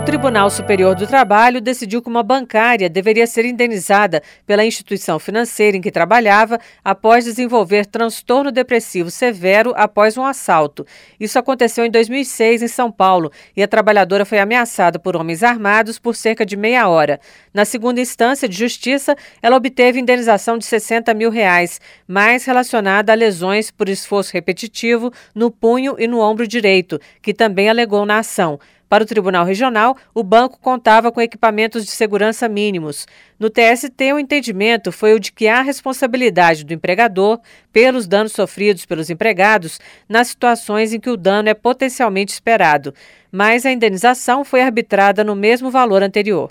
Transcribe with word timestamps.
O 0.00 0.02
Tribunal 0.02 0.48
Superior 0.48 0.94
do 0.94 1.06
Trabalho 1.06 1.60
decidiu 1.60 2.00
que 2.00 2.08
uma 2.08 2.22
bancária 2.22 2.88
deveria 2.88 3.26
ser 3.26 3.44
indenizada 3.44 4.22
pela 4.46 4.64
instituição 4.64 5.18
financeira 5.18 5.76
em 5.76 5.80
que 5.82 5.90
trabalhava 5.90 6.58
após 6.82 7.26
desenvolver 7.26 7.84
transtorno 7.84 8.50
depressivo 8.50 9.10
severo 9.10 9.74
após 9.76 10.16
um 10.16 10.24
assalto. 10.24 10.86
Isso 11.20 11.38
aconteceu 11.38 11.84
em 11.84 11.90
2006 11.90 12.62
em 12.62 12.68
São 12.68 12.90
Paulo 12.90 13.30
e 13.54 13.62
a 13.62 13.68
trabalhadora 13.68 14.24
foi 14.24 14.38
ameaçada 14.38 14.98
por 14.98 15.14
homens 15.16 15.42
armados 15.42 15.98
por 15.98 16.16
cerca 16.16 16.46
de 16.46 16.56
meia 16.56 16.88
hora. 16.88 17.20
Na 17.52 17.66
segunda 17.66 18.00
instância 18.00 18.48
de 18.48 18.56
justiça, 18.56 19.14
ela 19.42 19.56
obteve 19.56 20.00
indenização 20.00 20.56
de 20.56 20.64
60 20.64 21.12
mil 21.12 21.30
reais, 21.30 21.78
mais 22.08 22.46
relacionada 22.46 23.12
a 23.12 23.14
lesões 23.14 23.70
por 23.70 23.86
esforço 23.86 24.32
repetitivo 24.32 25.12
no 25.34 25.50
punho 25.50 25.94
e 25.98 26.08
no 26.08 26.20
ombro 26.20 26.48
direito, 26.48 26.98
que 27.20 27.34
também 27.34 27.68
alegou 27.68 28.06
na 28.06 28.20
ação. 28.20 28.58
Para 28.90 29.04
o 29.04 29.06
Tribunal 29.06 29.44
Regional, 29.44 29.96
o 30.12 30.24
banco 30.24 30.58
contava 30.60 31.12
com 31.12 31.20
equipamentos 31.20 31.84
de 31.84 31.92
segurança 31.92 32.48
mínimos. 32.48 33.06
No 33.38 33.48
TST, 33.48 34.12
o 34.12 34.18
entendimento 34.18 34.90
foi 34.90 35.14
o 35.14 35.20
de 35.20 35.30
que 35.30 35.46
há 35.46 35.62
responsabilidade 35.62 36.64
do 36.64 36.74
empregador 36.74 37.38
pelos 37.72 38.08
danos 38.08 38.32
sofridos 38.32 38.84
pelos 38.84 39.08
empregados 39.08 39.78
nas 40.08 40.26
situações 40.26 40.92
em 40.92 40.98
que 40.98 41.08
o 41.08 41.16
dano 41.16 41.48
é 41.48 41.54
potencialmente 41.54 42.32
esperado, 42.32 42.92
mas 43.30 43.64
a 43.64 43.70
indenização 43.70 44.44
foi 44.44 44.60
arbitrada 44.60 45.22
no 45.22 45.36
mesmo 45.36 45.70
valor 45.70 46.02
anterior. 46.02 46.50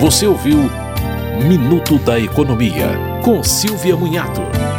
Você 0.00 0.26
ouviu 0.26 0.68
Minuto 1.46 1.96
da 2.00 2.18
Economia, 2.18 2.88
com 3.22 3.40
Silvia 3.44 3.94
Munhato. 3.94 4.75